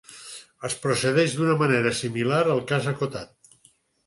Es 0.69 0.77
procedeix 0.85 1.35
d'una 1.41 1.57
manera 1.59 1.93
similar 2.01 2.41
al 2.55 2.63
cas 2.73 2.89
acotat. 2.95 3.63